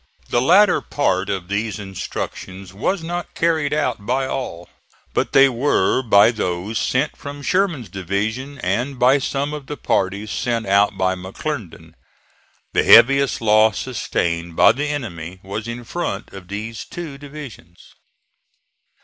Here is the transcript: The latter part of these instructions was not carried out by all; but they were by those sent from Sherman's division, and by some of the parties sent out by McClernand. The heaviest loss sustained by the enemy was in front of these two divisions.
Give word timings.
The 0.29 0.41
latter 0.41 0.81
part 0.81 1.29
of 1.29 1.47
these 1.47 1.77
instructions 1.77 2.73
was 2.73 3.03
not 3.03 3.35
carried 3.35 3.71
out 3.71 4.03
by 4.03 4.25
all; 4.25 4.67
but 5.13 5.31
they 5.31 5.47
were 5.47 6.01
by 6.01 6.31
those 6.31 6.79
sent 6.79 7.15
from 7.15 7.43
Sherman's 7.43 7.87
division, 7.87 8.57
and 8.61 8.97
by 8.97 9.19
some 9.19 9.53
of 9.53 9.67
the 9.67 9.77
parties 9.77 10.31
sent 10.31 10.65
out 10.65 10.97
by 10.97 11.13
McClernand. 11.13 11.93
The 12.73 12.81
heaviest 12.83 13.41
loss 13.41 13.77
sustained 13.77 14.55
by 14.55 14.71
the 14.71 14.87
enemy 14.87 15.39
was 15.43 15.67
in 15.67 15.83
front 15.83 16.33
of 16.33 16.47
these 16.47 16.83
two 16.83 17.19
divisions. 17.19 17.77